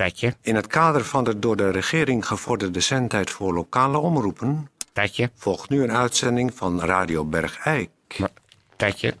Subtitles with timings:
[0.00, 4.70] Tetje, In het kader van de door de regering gevorderde zendtijd voor lokale omroepen...
[4.92, 7.90] Tetje, volgt nu een uitzending van Radio Bergijk.
[8.76, 9.14] Tetje,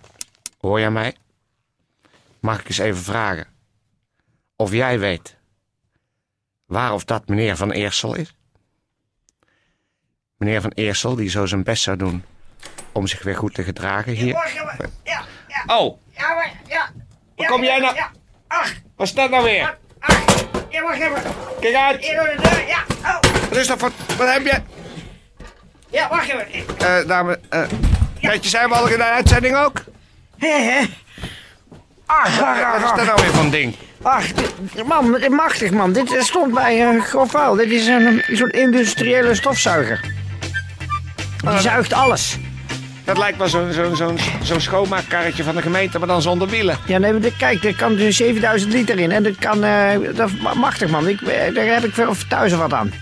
[0.60, 1.16] hoor jij mij?
[2.38, 3.46] Mag ik eens even vragen?
[4.56, 5.36] Of jij weet
[6.66, 8.34] waar of dat meneer Van Eersel is?
[10.36, 12.24] Meneer Van Eersel, die zo zijn best zou doen
[12.92, 14.26] om zich weer goed te gedragen hier.
[14.26, 14.46] Ja,
[15.04, 16.92] ja, Oh, ja, maar, ja.
[17.36, 17.94] Waar kom jij nou?
[17.94, 18.10] Ja,
[18.46, 19.78] ach, wat is dat nou weer?
[20.70, 21.22] Ja, wacht even.
[21.60, 22.04] Kijk uit!
[22.04, 22.78] Hier door de deur, ja.
[23.04, 23.16] Oh,
[23.48, 23.90] Wat is dat voor...
[24.18, 24.60] Wat heb je?
[25.90, 26.46] ja, wacht even.
[26.78, 27.62] Eh, dame, eh...
[28.20, 29.82] Tetje, zijn we al in de uitzending ook?
[30.38, 30.80] Hé, hé.
[32.06, 33.76] Ach, ach, Wat is dat nou weer van ding?
[34.02, 34.24] ach.
[34.86, 35.92] Man, dit- machtig man.
[35.92, 37.54] Dit stond bij uh, grof vuil.
[37.54, 40.00] Dit is een, een soort industriële stofzuiger.
[41.50, 42.36] Die zuigt alles.
[43.10, 46.78] Dat lijkt wel zo'n zo'n zo'n zo'n schoonmaakkarretje van de gemeente, maar dan zonder wielen.
[46.86, 49.10] Ja, nee, maar kijk, er kan dus 7000 liter in.
[49.10, 51.08] En dat kan, eh, dat machtig man.
[51.08, 52.92] Ik, eh, daar heb ik wel thuis wat aan.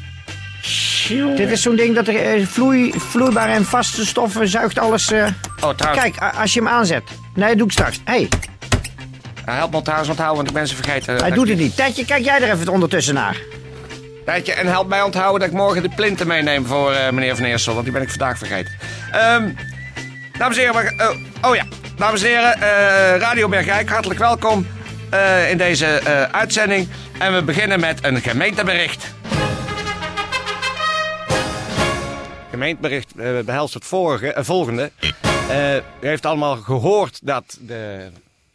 [1.36, 5.12] Dit is zo'n ding dat er eh, vloei, vloeibare en vaste stoffen zuigt alles.
[5.12, 6.02] Oh, trouwens.
[6.02, 7.02] Kijk, als je hem aanzet.
[7.34, 8.00] Nee, dat doe ik straks.
[8.04, 8.28] Hé, hey,
[9.44, 11.16] help me trouwens onthouden, want ik ben ze vergeten.
[11.16, 11.76] hij doet het niet.
[11.76, 13.36] Tijdje, kijk jij er even ondertussen naar.
[14.24, 17.72] Tijdje, en help mij onthouden dat ik morgen de plinten meeneem voor meneer Van Eersel,
[17.72, 18.72] want die ben ik vandaag vergeten.
[19.12, 19.50] Ehm,
[20.38, 21.16] dames en heren, we-
[21.48, 21.66] oh, ja.
[21.96, 24.66] Dames en heren, eh, Radio Bergijk, hartelijk welkom
[25.10, 26.88] eh, in deze eh, uitzending.
[27.18, 29.14] En we beginnen met een gemeentebericht.
[32.50, 34.90] Gemeentebericht eh, behelst het eh, volgende.
[35.48, 38.10] Eh, u heeft allemaal gehoord dat de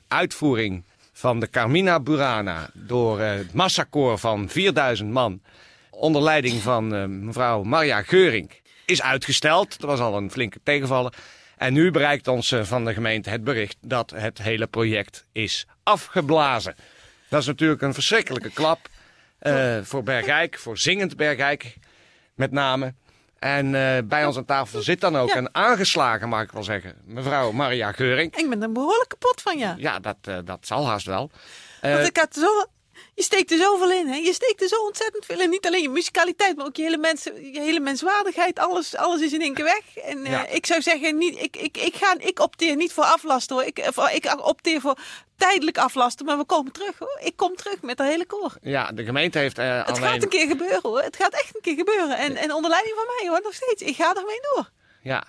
[0.08, 5.42] uitvoering van de Carmina Burana door eh, het massakoor van 4000 man
[5.90, 9.80] onder leiding van eh, mevrouw Maria Geurink is uitgesteld.
[9.80, 11.14] Dat was al een flinke tegenvaller.
[11.64, 15.68] En nu bereikt ons eh, van de gemeente het bericht dat het hele project is
[15.84, 16.76] afgeblazen.
[17.30, 18.80] Dat is natuurlijk een verschrikkelijke klap
[19.40, 21.76] eh, voor Bergijk, voor zingend Bergijk
[22.36, 22.94] met name.
[23.40, 25.38] En eh, bij ons aan tafel zit dan ook Ja.
[25.38, 28.36] een aangeslagen, mag ik wel zeggen, mevrouw Maria Geurink.
[28.36, 29.76] Ik ben er behoorlijk kapot van, ja.
[29.78, 31.32] Ja, dat, dat zal haast wel.
[31.82, 32.66] Want ik had zo...
[33.16, 34.16] Je steekt er zoveel in, hè.
[34.16, 35.50] Je steekt er zo ontzettend veel in.
[35.50, 38.60] Niet alleen je musicaliteit, maar ook je hele, mensen, je hele menswaardigheid.
[38.60, 40.04] Alles, alles is in één keer weg.
[40.04, 43.56] En eh, ik zou zeggen, niet, ik, ik, ik, ga, ik opteer niet voor aflasten,
[43.56, 43.66] hoor.
[43.66, 44.98] Ik, eh, voor- ik opteer voor
[45.38, 46.26] tijdelijk aflasten.
[46.26, 47.20] Maar we komen terug, hoor.
[47.24, 48.54] Ik kom terug met dat hele koor.
[48.62, 50.02] ja, de gemeente heeft eh, Het alleen...
[50.10, 51.02] gaat een keer gebeuren, hoor.
[51.02, 52.18] Het gaat echt een keer gebeuren.
[52.18, 53.82] En, en onder leiding van mij, hoor, nog steeds.
[53.82, 54.70] Ik ga ermee door.
[55.04, 55.24] Ja.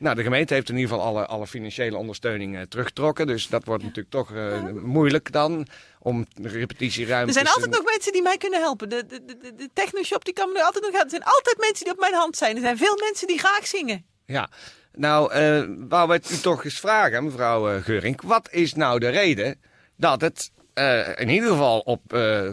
[0.00, 3.26] Nou, de gemeente heeft in ieder geval alle, alle financiële ondersteuning eh, teruggetrokken.
[3.26, 5.66] Dus dat wordt natuurlijk toch eh, moeilijk dan
[5.98, 7.26] om repetitieruimte...
[7.26, 8.88] Er zijn altijd nog mensen die mij kunnen helpen.
[8.88, 9.24] De, de,
[9.56, 11.12] de, technoshop die kan me nu altijd nog helpen.
[11.12, 12.56] Er zijn altijd mensen die op mijn hand zijn.
[12.56, 14.04] Er zijn veel mensen die graag zingen.
[14.26, 14.48] Ja.
[14.92, 18.22] Nou, eh wou we het u toch eens vragen, mevrouw Geurink.
[18.22, 19.60] Wat is nou de reden
[19.96, 20.50] dat het
[20.80, 22.48] eh, in ieder geval op eh,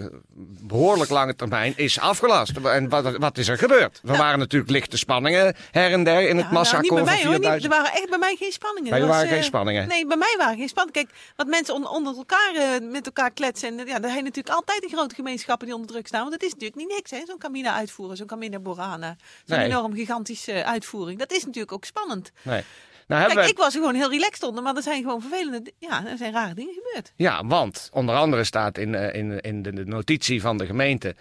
[0.67, 2.57] behoorlijk lange termijn is afgelast?
[2.57, 4.01] En wat, wat is er gebeurd?
[4.05, 7.23] Er waren natuurlijk lichte spanningen her en der in het Ja, nou, niet bij mij
[7.23, 7.31] hoor.
[7.31, 7.63] Niet, 4000.
[7.73, 8.89] er waren echt bij mij geen spanningen.
[8.89, 9.87] Bij Er was, waren geen eh, spanningen?
[9.87, 11.05] Nee, bij mij waren geen spanningen.
[11.05, 13.79] Kijk, wat mensen onder, onder elkaar met elkaar kletsen.
[13.79, 16.21] En, ja, heb je natuurlijk altijd die grote gemeenschappen die onder druk staan.
[16.21, 17.21] Want het is natuurlijk niet niks, hè.
[17.25, 19.15] Zo'n Camina uitvoeren, zo'n Camina Borana.
[19.45, 19.67] Zo'n Nee.
[19.67, 21.19] enorm gigantische uitvoering.
[21.19, 22.31] Dat is natuurlijk ook spannend.
[22.41, 22.63] Nee.
[23.07, 24.63] Nou, Kijk, ik was er gewoon heel relaxed onder.
[24.63, 25.73] Maar er zijn gewoon vervelende...
[25.79, 27.13] Ja, er zijn rare dingen gebeurd.
[27.15, 31.15] Ja, want onder andere staat in, eh, in, in de, notitie van de gemeente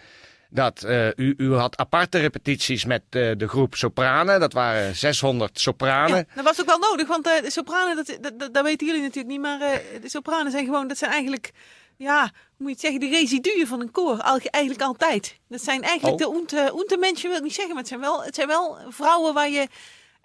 [0.51, 4.41] dat eh, u, u had aparte repetities met eh, de groep sopranen.
[4.41, 6.17] Dat waren 600 sopranen.
[6.17, 9.29] Ja, dat was ook wel nodig, want de sopranen, dat, dat, dat, weten jullie natuurlijk
[9.29, 9.59] niet, maar
[10.03, 11.51] de sopranen zijn gewoon, dat zijn eigenlijk,
[11.97, 14.19] ja, hoe moet je het zeggen, de residuen van een koor,
[14.51, 15.39] eigenlijk altijd.
[15.49, 16.29] Dat zijn eigenlijk Oh.
[16.29, 18.79] de oente, oente mensen, wil ik niet zeggen, maar het zijn, wel, het zijn wel
[18.89, 19.67] vrouwen waar je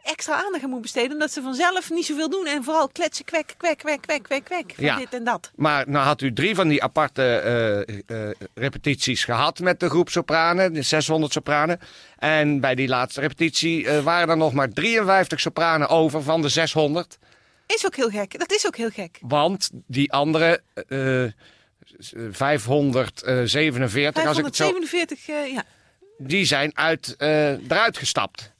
[0.04, 3.54] extra aandacht aan moet besteden, omdat ze vanzelf niet zoveel doen en vooral kletsen, kwek,
[3.58, 4.98] kwek, kwek, kwek, kwek, kwek, van Ja.
[4.98, 5.52] dit en dat.
[5.56, 7.80] Maar nou had u drie van die aparte eh,
[8.28, 11.80] eh, repetities gehad met de groep sopranen, de 600 sopranen.
[12.18, 16.50] En bij die laatste repetitie eh, waren er nog maar 53 sopranen over van de
[16.50, 17.18] 600.
[17.66, 19.18] Is ook heel gek, dat is ook heel gek.
[19.22, 21.32] Want die andere eh, eh,
[22.32, 24.64] 547, als ik het zo...
[24.64, 25.64] 547, ja.
[26.18, 28.51] Die zijn uit, eruit gestapt.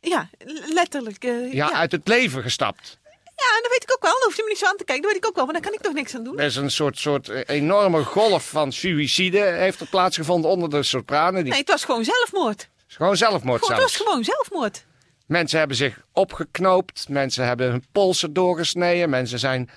[0.00, 0.28] Ja,
[0.72, 1.24] letterlijk.
[1.24, 1.72] eh, Ja, ja.
[1.72, 2.98] uit het leven gestapt.
[3.04, 4.12] ja, en dat weet ik ook wel.
[4.12, 5.02] Dan hoef je me niet zo aan te kijken.
[5.02, 6.38] Dat weet ik ook wel, maar daar kan ik toch niks aan doen.
[6.38, 10.82] Er is een soort, soort eh, enorme golf van suïcide heeft er plaatsgevonden onder de
[10.82, 11.42] sopranen.
[11.42, 12.68] Die Nee, het was gewoon zelfmoord.
[12.88, 14.84] gewoon zelfmoord Gewoon, het was gewoon zelfmoord.
[15.26, 17.08] Mensen hebben zich opgeknoopt.
[17.08, 19.10] Mensen hebben hun polsen doorgesneden.
[19.10, 19.70] Mensen zijn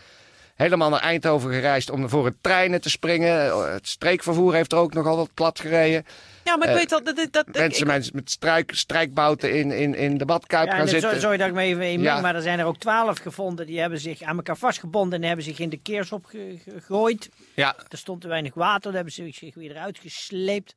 [0.55, 3.63] helemaal naar Eindhoven gereisd om voor het treinen te springen.
[3.73, 6.05] Het streekvervoer heeft er ook nogal wat plat gereden.
[6.43, 7.15] Ja, maar ik Eh, weet al dat...
[7.15, 11.21] dat, dat Mensen ik- met struik, strijkbouten in, in, in de badkuip Ja, gaan zitten.
[11.21, 12.21] sorry dat ik me even in Ja.
[12.21, 13.65] maar er zijn er ook twaalf gevonden.
[13.65, 17.29] Die hebben zich aan elkaar vastgebonden en hebben zich in de keersop ge- ge- gegooid.
[17.55, 20.75] Ja, Er stond te weinig water, daar hebben ze zich weer eruit gesleept.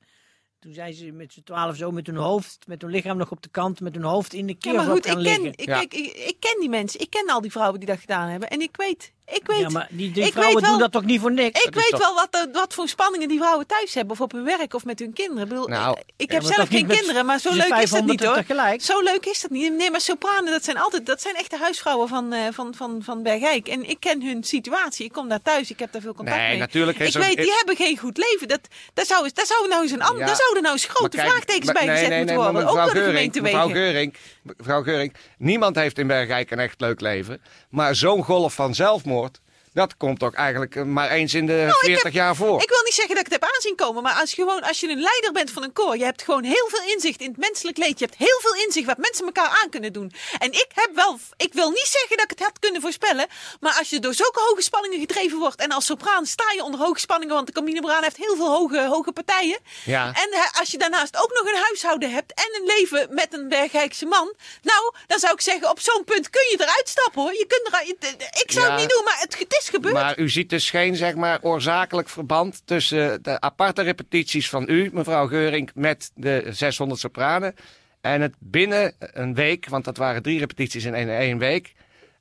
[0.60, 3.42] Toen zijn ze met z'n twaalf zo met hun hoofd, met hun lichaam nog op
[3.42, 5.62] de kant, met hun hoofd in de Ja, keersop maar goed, gaan ik ken, liggen.
[5.62, 5.80] ik, Ja.
[5.80, 7.00] ik, ik, ik ken die mensen.
[7.00, 8.48] Ik ken al die vrouwen die dat gedaan hebben.
[8.50, 9.58] En ik weet, ik weet...
[9.60, 11.62] Ja, maar die, die ik vrouwen weet wel- doen dat toch niet voor niks?
[11.64, 14.12] Ik weet toch- wel wat, wat voor spanningen die vrouwen thuis hebben.
[14.12, 15.42] Of op hun werk of met hun kinderen.
[15.42, 17.78] Ik, bedoel, Nou, ik, ik Ja, heb zelf geen kinderen, maar zo leuk is dat
[17.78, 18.36] 500 niet hoor.
[18.36, 18.82] tegelijk?
[18.82, 19.72] Zo leuk is dat niet.
[19.76, 23.22] Nee, maar sopranen, dat zijn altijd, dat zijn echte huisvrouwen van, eh van, van, van
[23.22, 23.68] Bergijk.
[23.68, 25.04] En ik ken hun situatie.
[25.04, 26.58] Ik kom daar thuis, ik heb daar veel contact Nee, mee.
[26.58, 28.48] natuurlijk ik weet, die is- hebben geen goed leven.
[28.48, 28.60] Dat,
[28.94, 30.26] daar, zou, daar, zou nou eens een ander, Ja.
[30.26, 32.54] daar zouden nou eens grote kijk, vraagtekens maar- bij nee, gezet nee, moeten worden.
[32.54, 33.58] Ook mevrouw door de Geuring, gemeentewegen.
[33.58, 34.14] mevrouw Geuring,
[34.56, 37.42] mevrouw Geuring, niemand heeft in Bergijk een echt leuk leven.
[37.70, 39.40] Maar zo'n golf van zelfmoord, csomót,
[39.76, 42.62] dat komt ook eigenlijk eh, maar eens in de Nou, ik 40 heb- jaar voor.
[42.62, 44.80] Ik wil niet zeggen dat ik het heb aanzien komen, maar als je, gewoon, als
[44.80, 47.36] je een leider bent van een koor, je hebt gewoon heel veel inzicht in het
[47.36, 47.98] menselijk leed.
[47.98, 50.12] Je hebt heel veel inzicht wat mensen elkaar aan kunnen doen.
[50.38, 53.26] En ik heb wel, ik wil niet zeggen dat ik het had kunnen voorspellen,
[53.60, 56.80] maar als je door zulke hoge spanningen gedreven wordt en als sopraan sta je onder
[56.80, 59.58] hoge spanningen, want de Camine Braan heeft heel veel hoge, hoge partijen.
[59.84, 60.06] Ja.
[60.06, 63.48] En hè, als je daarnaast ook nog een huishouden hebt en een leven met een
[63.48, 67.32] Bergijkse man, nou, dan zou ik zeggen, op zo'n punt kun je eruit stappen hoor.
[67.32, 68.70] Je kunt eruit, ik zou Ja.
[68.72, 69.94] het niet doen, maar het, het is gebeurd.
[69.94, 74.90] Maar u ziet dus geen zeg maar, oorzakelijk verband tussen de aparte repetities van u,
[74.92, 77.54] mevrouw Geuring, met de 600 sopranen.
[78.00, 81.74] En het binnen een week, want dat waren drie repetities in één, één week,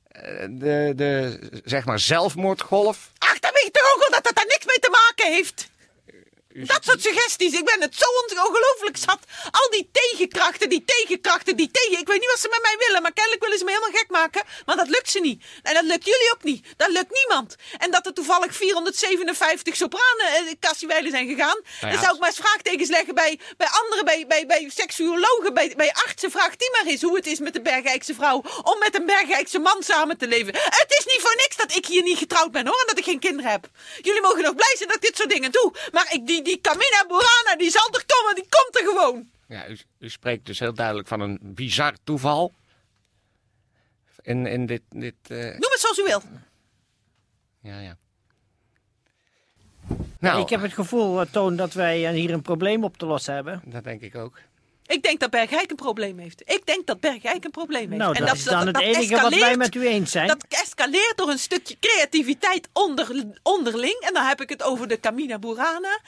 [0.08, 3.10] eh, de, de zeg maar zelfmoordgolf.
[3.18, 5.70] Ach, dan weet je toch ook wel dat dat daar niks mee te maken heeft.
[6.64, 7.52] Dat soort suggesties.
[7.52, 8.04] Ik ben het zo
[8.44, 9.18] ongelooflijk zat.
[9.50, 11.98] Al die tegenkrachten, die tegenkrachten, die tegen.
[11.98, 14.10] Ik weet niet wat ze met mij willen, maar kennelijk willen ze me helemaal gek
[14.10, 14.42] maken.
[14.64, 15.44] Maar dat lukt ze niet.
[15.62, 16.66] En dat lukt jullie ook niet.
[16.76, 17.56] Dat lukt niemand.
[17.78, 21.60] En dat er toevallig 457 sopranen eh, kassiewijlen zijn gegaan.
[21.80, 21.90] ja.
[21.90, 25.72] Dan zou ik maar eens vraagtekens leggen bij, bij anderen, bij, bij, bij seksuologen, bij,
[25.76, 26.30] bij artsen.
[26.30, 29.58] Vraag die maar eens hoe het is met de Bergijkse vrouw om met een Bergijkse
[29.58, 30.54] man samen te leven.
[30.54, 33.04] Het is niet voor niks dat ik hier niet getrouwd ben hoor, en dat ik
[33.04, 33.68] geen kinderen heb.
[34.02, 35.72] Jullie mogen nog blij zijn dat ik dit soort dingen doe.
[35.92, 39.28] Maar ik, die, die Camina Burana, die zal er komen, die komt er gewoon.
[39.48, 42.52] Ja, u, u spreekt dus heel duidelijk van een bizar toeval.
[44.22, 44.82] In, in dit.
[44.88, 46.22] dit eh, Noem het zoals u wil.
[47.60, 47.96] ja, ja.
[50.18, 53.06] Nou, Ik heb het gevoel, eh, Toon, dat wij eh, hier een probleem op te
[53.06, 53.62] lossen hebben.
[53.64, 54.38] dat denk ik ook.
[54.86, 56.42] Ik denk dat Bergijk een probleem heeft.
[56.44, 58.02] Ik denk dat Bergijk een probleem heeft.
[58.02, 60.28] Nou, en dat is dan het enige wat wij met u eens zijn.
[60.28, 64.00] Dat escaleert door een stukje creativiteit onder, onderling.
[64.00, 66.00] En dan heb ik het over de Camina Burana.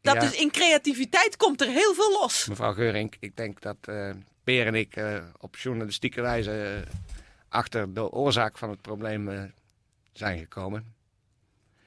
[0.00, 0.20] Dat Ja.
[0.20, 2.46] dus in creativiteit komt er heel veel los.
[2.48, 4.10] Mevrouw Geurink, ik denk dat eh
[4.44, 6.94] Peer en ik eh, op journalistieke wijze eh,
[7.48, 9.52] achter de oorzaak van het probleem
[10.12, 10.94] zijn gekomen.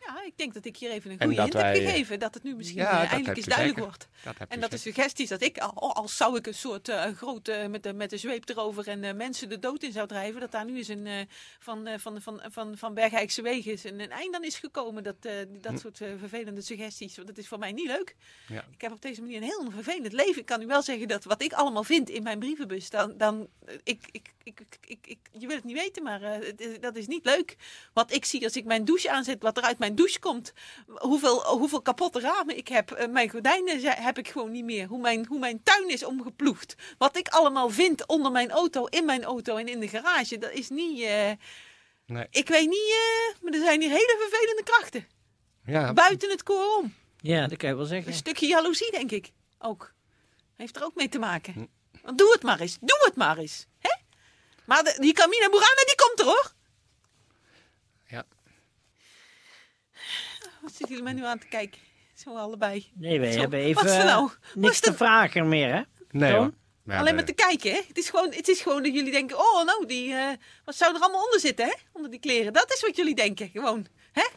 [0.05, 2.19] Ja, ik denk dat ik hier even een En goede hint heb wij, eh, gegeven.
[2.19, 3.83] Dat het nu misschien ja, eh, eindelijk eens duidelijk zeker.
[4.23, 4.37] wordt.
[4.39, 4.93] Dat En dat de zeker.
[4.93, 8.17] suggesties dat ik, al, als zou ik een soort eh, grote met, de, met de
[8.17, 11.07] zweep erover en eh, mensen de dood in zou drijven, dat daar nu eens een,
[11.07, 11.19] eh,
[11.59, 15.03] van, eh, van, van, van, van Bergijkse wegen is een, een eind aan is gekomen.
[15.03, 17.15] Dat, eh, dat soort eh, vervelende suggesties.
[17.15, 18.15] Want dat is voor mij niet leuk.
[18.47, 18.53] Hm.
[18.53, 18.65] Ja.
[18.73, 20.39] Ik heb op deze manier een heel vervelend leven.
[20.39, 23.47] Ik kan u wel zeggen dat wat ik allemaal vind in mijn brievenbus, dan, dan
[23.65, 26.95] eh, ik, ik, ik, ik, ik, je wil het niet weten, maar eh, is- dat
[26.95, 27.55] is niet leuk.
[27.93, 30.53] Wat ik zie als ik mijn douche aanzet, wat er uit mijn douche komt,
[30.87, 34.87] hoeveel, hoeveel kapotte ramen ik heb, eh, mijn gordijnen heb ik gewoon niet meer.
[34.87, 36.75] Hoe mijn, hoe mijn tuin is omgeploegd.
[36.97, 40.51] Wat ik allemaal vind onder mijn auto, in mijn auto en in de garage, dat
[40.51, 41.01] is niet.
[41.01, 41.31] eh,
[42.05, 42.27] Nee.
[42.29, 45.07] ik weet niet, eh, maar er zijn hier hele vervelende krachten.
[45.65, 46.93] Ja, Buiten het koor om.
[47.21, 48.11] Ja, dat kan je wel zeggen.
[48.11, 49.31] Een stukje jaloezie, denk ik.
[49.59, 49.93] Ook.
[50.55, 51.23] Heeft er ook mee te Hm.
[51.23, 51.69] maken.
[52.03, 52.77] Want doe het maar eens.
[52.81, 53.65] Doe het maar eens.
[53.79, 53.95] Hè?
[54.65, 56.51] Maar de, die Camina Burana, die komt er hoor.
[58.07, 58.25] ja.
[60.63, 61.79] Wat zitten jullie mij nu aan te kijken?
[62.15, 62.91] Zo allebei.
[62.93, 64.25] Nee, wij Zo, hebben wat even is er nou?
[64.25, 65.81] eh, Wat niks is te vragen meer, hè?
[66.11, 66.53] Nee hoor.
[66.83, 67.81] We Alleen maar te kijken, hè?
[67.87, 70.29] Het is gewoon, het is gewoon dat jullie denken: oh, nou, die, eh,
[70.65, 71.73] wat zou er allemaal onder zitten, hè?
[71.93, 72.53] Onder die kleren.
[72.53, 73.87] Dat is wat jullie denken, gewoon.
[74.11, 74.27] Hè?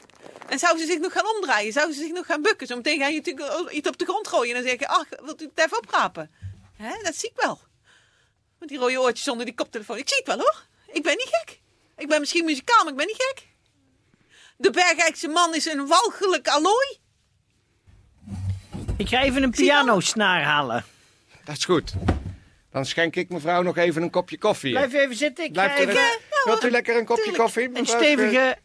[0.49, 1.73] En zou ze zich nog gaan omdraaien?
[1.73, 2.67] Zou ze zich nog gaan bukken?
[2.67, 5.45] Zometeen ga je natuurlijk iets op de grond gooien en dan zeggen: ach, wilt u
[5.55, 6.31] het even oprapen?
[6.77, 7.03] Hè?
[7.03, 7.59] Dat zie ik wel.
[8.59, 9.97] Met die rode oortjes onder die koptelefoon.
[9.99, 10.67] Ik zie het wel hoor.
[10.93, 11.61] Ik ben niet gek.
[11.97, 13.47] Ik ben misschien muzikaal, maar ik ben niet gek.
[14.57, 16.99] De Bergijkse man is een walgelijk allooi.
[18.97, 20.85] Ik ga even een pianosnaar halen.
[21.45, 21.93] Dat is goed.
[22.73, 24.71] Dan schenk ik mevrouw nog even een kopje koffie.
[24.71, 25.45] Blijf even zitten.
[25.45, 27.43] Ik Blijft ga u, even lekker- Wilt u lekker een kopje tuurlijk.
[27.45, 27.71] koffie?
[27.79, 28.57] een stevige...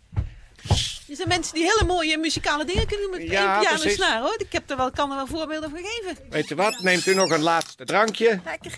[1.09, 4.35] Er zijn mensen die hele mooie muzikale dingen kunnen doen met Ja, één pianosnaar hoor.
[4.37, 6.17] Ik heb er wel, kan er wel voorbeelden van geven.
[6.29, 6.79] Weet u wat?
[6.81, 8.39] Neemt u nog een laatste drankje?
[8.45, 8.71] Lekker.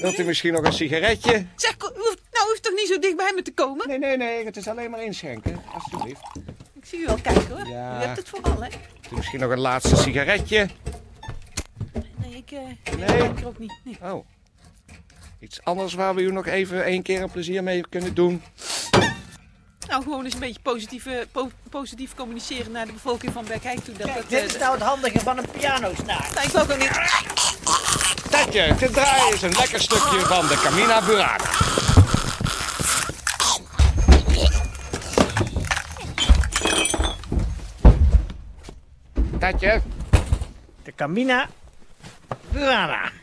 [0.00, 1.46] Wilt u misschien nog een sigaretje?
[1.56, 2.27] Zeg, u hoeft, nou u
[2.58, 3.88] hoeft toch niet zo dicht bij me te komen?
[3.88, 4.44] Nee, nee, nee.
[4.44, 5.62] Het is alleen maar inschenken.
[5.74, 6.20] Alsjeblieft.
[6.74, 7.66] Ik zie u wel kijken hoor.
[7.68, 8.00] Ja.
[8.02, 8.68] U hebt het vooral, hè?
[9.10, 10.68] Misschien nog een laatste sigaretje.
[12.16, 13.22] Nee, ik, eh nee.
[13.28, 13.72] Ik er ook niet.
[13.84, 13.98] Nee.
[14.02, 14.26] Oh.
[15.40, 18.42] Iets anders waar we u nog even één keer een plezier mee kunnen doen.
[19.88, 23.78] Nou, gewoon eens een beetje positief, eh, po- positief communiceren naar de bevolking van Berkijk
[23.84, 23.94] toe.
[23.94, 26.28] Dat, dat, Dit eh, is nou het handige van een pianosnaar.
[26.34, 26.90] nou, ik wil ook niet.
[28.30, 31.67] Tetje, te draaien is een lekker stukje van de Camina Burana.
[39.48, 39.80] Tetje,
[40.84, 41.48] De Camina
[42.52, 43.17] Burana.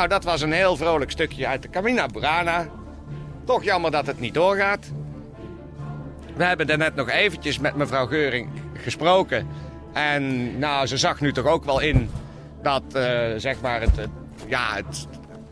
[0.00, 2.66] Nou, dat was een heel vrolijk stukje uit de Camina Burana.
[3.44, 4.92] Toch jammer dat het niet doorgaat.
[6.36, 9.48] We hebben daarnet nog eventjes met mevrouw Geuring gesproken.
[9.92, 12.10] En nou, ze zag nu toch ook wel in
[12.62, 13.02] dat eh,
[13.36, 14.08] zeg maar het,
[14.46, 15.06] ja, het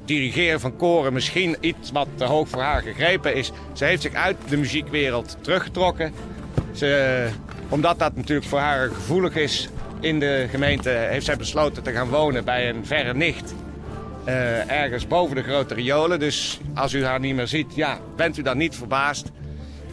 [0.04, 3.52] dirigeren van koren misschien iets wat te hoog voor haar gegrepen is.
[3.72, 6.12] Ze heeft zich uit de muziekwereld teruggetrokken.
[6.72, 7.28] Ze,
[7.68, 9.68] omdat dat natuurlijk voor haar gevoelig is
[10.00, 13.54] in de gemeente, heeft zij besloten te gaan wonen bij een verre nicht.
[14.28, 16.18] Eh, ergens boven de grote riolen.
[16.18, 19.30] Dus als u haar niet meer ziet, ja, bent u dan niet verbaasd.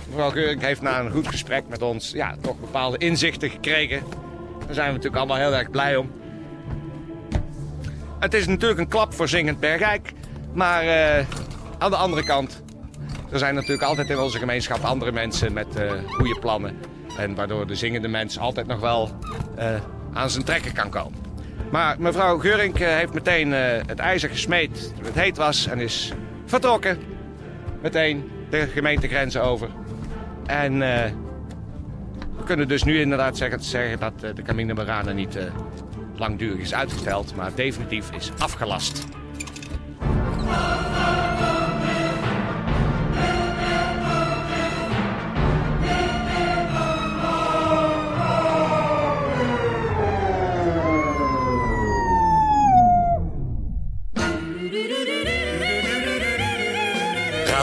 [0.08, 4.04] Mevrouw Geuring heeft na een goed gesprek met ons ja, toch bepaalde inzichten gekregen.
[4.66, 6.12] Daar zijn we natuurlijk allemaal heel erg blij om.
[8.20, 10.12] Het is natuurlijk een klap voor Zingend Bergijk.
[10.54, 11.26] Maar eh,
[11.78, 12.64] aan de andere kant,
[13.32, 16.78] er zijn natuurlijk altijd in onze gemeenschap andere mensen met eh, goede plannen.
[17.18, 19.12] En waardoor de zingende mens altijd nog wel
[20.14, 21.25] aan zijn trekken kan komen.
[21.72, 25.80] Maar mevrouw Geurink eh, heeft meteen eh, het ijzer gesmeed toen het heet was en
[25.80, 26.12] is
[26.46, 26.98] vertrokken.
[27.82, 29.70] Meteen de gemeentegrenzen over.
[30.46, 31.12] En eh,
[32.38, 35.38] we kunnen dus nu inderdaad zeggen, dat de Camino Marana niet
[36.16, 39.06] langdurig is uitgesteld, maar definitief is afgelast.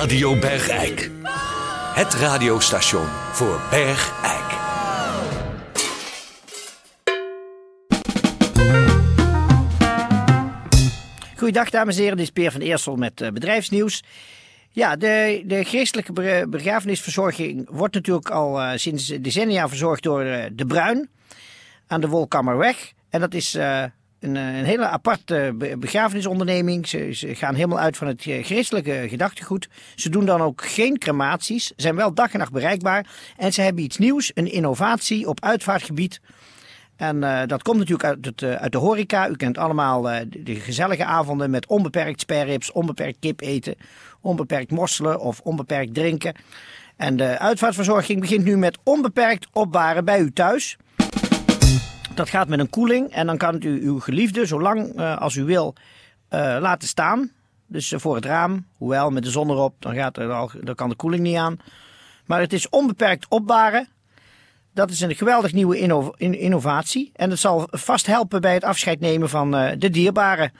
[0.03, 1.11] Radio Bergijk.
[1.95, 4.51] Het radiostation voor Bergijk.
[11.37, 14.03] Goeiedag dames en heren, dit is Peer van Eersel met eh, bedrijfsnieuws.
[14.71, 20.45] Ja, de, de geestelijke be- begrafenisverzorging wordt natuurlijk al eh, sinds decennia verzorgd door eh,
[20.53, 21.11] De Bruin
[21.87, 22.93] aan de Wolkammerweg.
[23.11, 23.59] En dat is
[24.23, 26.89] een, eh, een hele aparte be- begrafenisonderneming.
[26.89, 29.69] Ze, gaan helemaal uit van het eh, christelijke gedachtegoed.
[29.95, 33.07] Ze doen dan ook geen crematies, zijn wel dag en nacht bereikbaar.
[33.37, 36.21] En ze hebben iets nieuws, een innovatie op uitvaartgebied.
[36.97, 39.29] En eh, dat komt natuurlijk uit, het, uit de horeca.
[39.29, 43.75] U kent allemaal de, de gezellige avonden met onbeperkt sperrips, onbeperkt kip eten,
[44.21, 46.35] onbeperkt mosselen of onbeperkt drinken.
[46.97, 50.79] En de uitvaartverzorging begint nu met onbeperkt opbaren bij u thuis.
[52.15, 55.35] Dat gaat met een koeling en dan kan u uw geliefde zo lang eh, als
[55.35, 55.75] u wil
[56.29, 57.31] eh, laten staan.
[57.67, 60.75] Dus eh, voor het raam, hoewel met de zon erop, dan, gaat er al, dan
[60.75, 61.57] kan de koeling niet aan.
[62.27, 63.89] Maar het is onbeperkt opbaren.
[64.75, 67.11] Dat is een geweldig nieuwe inno- in- innovatie.
[67.15, 70.53] En het zal vast helpen bij het afscheid nemen van de dierbaren.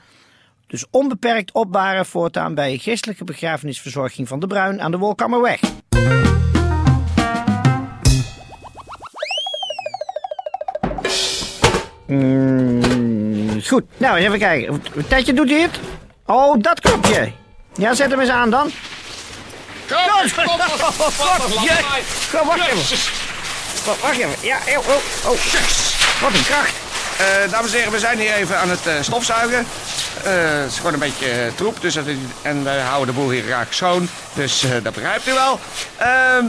[0.67, 5.59] Dus onbeperkt opbaren voortaan bij christelijke begrafenisverzorging van de Bruin aan de Wolkammerweg.
[12.13, 14.83] Mm, goed, nou eens even kijken.
[15.07, 15.79] Tijdje doet hij het?
[16.25, 17.31] Oh, dat knopje.
[17.73, 18.71] Ja, zet hem eens aan dan.
[19.87, 19.97] Kom,
[20.29, 21.73] Fuck, je.
[22.31, 22.97] Goh, wacht even.
[23.85, 24.35] Wacht, wacht even.
[24.41, 25.37] Ja, oh, oh, oh.
[26.21, 26.73] Wat een kracht.
[27.17, 29.65] Eh, dames en heren, we zijn hier even aan het eh, stofzuigen.
[30.23, 32.05] Eh, het is gewoon een beetje troep, dus dat,
[32.41, 34.09] en wij houden de boel hier graag schoon.
[34.33, 35.59] Dus dat begrijpt u wel.
[35.97, 36.45] Ehm,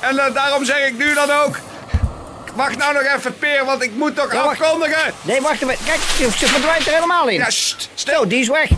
[0.00, 1.56] en daarom zeg ik nu dan ook...
[2.54, 5.12] Wacht nou nog even, Peer, want ik moet toch Ja, afkondigen.
[5.22, 5.76] Nee, wacht even.
[5.84, 6.00] Kijk,
[6.36, 7.34] ze verdwijnt er helemaal in.
[7.38, 8.28] Ja, sst, stil.
[8.28, 8.68] die is weg.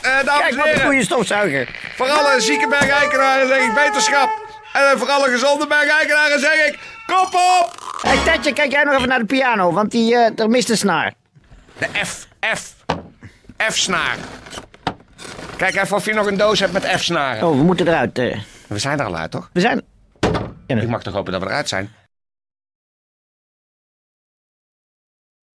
[0.00, 1.68] Eh, dames Kijk, wat een goede stofzuiger.
[1.96, 4.28] voor alle zieke bergeikenaren zeg ik beterschap.
[4.72, 6.78] En voor alle gezonde bergeikenaren zeg ik...
[7.06, 7.98] Kop op!
[8.02, 10.70] Hé, hey, Tetje, kijk jij nog even naar de piano, want die, eh er mist
[10.70, 11.12] een snaar.
[11.78, 12.26] De F,
[12.56, 12.74] F.
[13.72, 14.16] F-snaar.
[15.56, 17.46] Kijk even of je nog een doos hebt met F-snaren.
[17.48, 18.18] Oh, we moeten eruit.
[18.18, 18.38] eh.
[18.66, 19.50] We zijn er al uit, toch?
[19.52, 19.82] We zijn...
[20.66, 21.94] Ja, Ik mag toch hopen dat we eruit zijn?